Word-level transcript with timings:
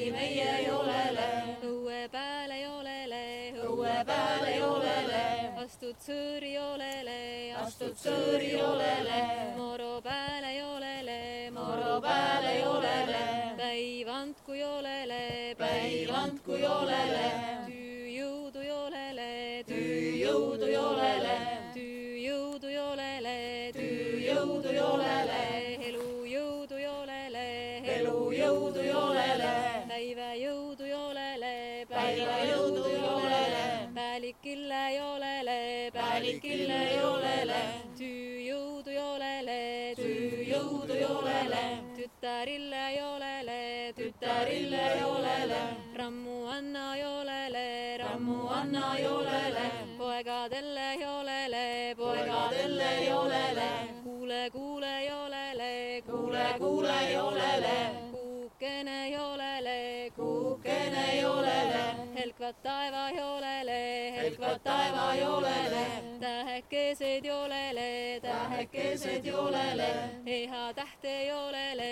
ei 0.00 0.10
meie 0.12 0.52
joolele. 0.64 1.26
õue 1.66 2.08
peale 2.12 2.56
joolele, 2.62 3.24
õue 3.66 3.96
peale 4.08 4.52
joolele. 4.56 5.24
astud 5.60 5.98
sõõri 6.06 6.54
joolele, 6.54 7.18
astud 7.60 7.98
sõõri 8.00 8.52
joolele. 8.54 9.18
moro 9.58 10.00
peale 10.00 10.54
joolele, 10.56 11.18
moro 11.52 11.98
peale 12.00 12.54
joolele. 12.60 13.24
päiv 13.60 14.08
andku 14.08 14.56
joolele, 14.56 15.22
päiv 15.60 16.14
andku 16.22 16.56
joolele. 16.64 17.26
tüü 17.68 18.16
jõudu 18.16 18.64
joolele, 18.70 19.30
tüü 19.68 20.16
jõudu 20.24 20.70
joolele. 20.76 21.36
tüü 21.74 22.24
jõudu 22.24 22.72
joolele, 22.72 23.38
tüü 23.76 24.24
jõudu 24.30 24.72
joolele. 24.80 25.42
elu 25.90 26.08
jõudu 26.36 26.80
joolele, 26.86 27.48
elu 27.98 28.16
jõudu 28.32 28.80
joolele 28.80 28.89
olele, 31.90 32.16
päivajõudu 32.16 32.82
olele, 33.16 33.88
pälikille 33.94 35.02
olele, 35.02 35.90
pälikille 35.92 36.80
olele, 37.04 37.60
tüüjõudu 37.98 38.94
olele, 39.02 39.94
tüüjõudu 39.98 40.98
olele, 41.08 41.62
tütarille 41.96 42.84
olele, 43.02 43.92
tütarille 43.96 45.04
olele, 45.04 45.60
rammu 45.96 46.46
anna 46.48 46.92
olele, 46.94 47.98
rammu 47.98 48.48
anna 48.48 48.94
olele, 49.10 49.66
poegadelle 49.98 50.90
olele, 51.18 51.94
poegadelle 51.96 53.14
olele, 53.14 53.68
kuule, 54.04 54.50
kuule 54.50 54.94
olele, 55.24 56.02
kuule, 56.06 56.46
kuule 56.58 57.20
olele, 57.20 57.78
kuukene 58.12 58.99
helkvad 62.50 62.62
taeva 62.62 63.10
olele, 63.22 64.12
helkvad 64.16 64.60
taeva 64.64 65.12
olele, 65.36 65.86
tähekesed 66.20 67.26
olele, 67.30 68.20
tähekesed 68.22 69.26
olele, 69.34 69.88
eha 70.26 70.72
tähte 70.74 71.32
olele, 71.34 71.90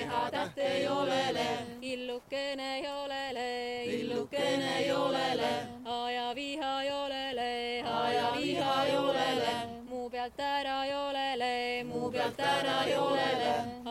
eha 0.00 0.30
tähte 0.30 0.90
olele, 0.90 1.46
illukene 1.80 2.84
olele, 2.92 3.84
illukene 3.84 4.94
olele, 4.94 5.52
aja 5.84 6.34
viha 6.34 6.74
olele, 7.04 7.82
aja 7.82 8.28
viha 8.36 8.74
olele, 8.98 9.54
muu 9.88 10.10
pealt 10.10 10.40
ära 10.40 10.80
olele, 11.08 11.84
muu 11.84 12.10
pealt 12.10 12.40
ära 12.40 12.78
olele, 13.00 13.83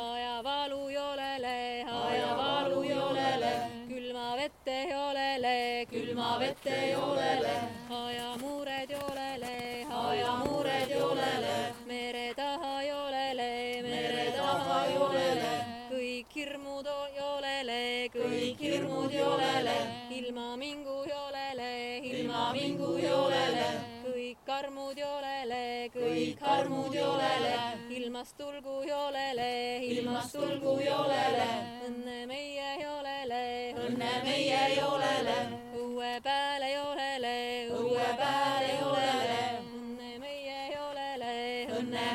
joolele, 5.44 5.86
külma 5.90 6.38
vette 6.40 6.92
joolele, 6.92 7.56
aja 7.90 8.38
muured 8.40 8.90
joolele, 8.90 9.86
aja 9.90 10.32
muured 10.44 10.90
joolele, 10.90 11.74
mere 11.88 12.34
taha 12.36 12.82
joolele, 12.84 13.82
mere 13.84 14.32
taha 14.38 14.88
joolele, 14.94 15.52
kõik 15.92 16.32
hirmud 16.36 16.88
joolele, 17.18 18.10
kõik 18.14 18.60
hirmud 18.60 19.12
joolele, 19.12 19.76
ilma 20.16 20.56
mingu 20.56 21.04
joolele, 21.10 22.00
ilma 22.04 22.54
mingu 22.54 22.98
joolele, 23.04 23.68
kõik 24.06 24.48
armud 24.48 24.98
joolele, 24.98 25.90
kõik 25.94 26.42
armud 26.42 26.96
joolele, 26.96 27.56
ilmast 27.90 28.38
tulgu 28.38 28.82
joolele, 28.88 29.52
ilmast 29.92 30.38
tulgu 30.40 30.80
joolele, 30.80 31.50
õnne 31.90 32.26
meie 32.32 32.78
joolele, 32.82 33.46
õnne 33.88 34.14
meie 34.24 34.68
joolele. 34.78 35.03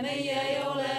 meie 0.09 0.41
ei 0.43 0.57
ole 0.59 0.98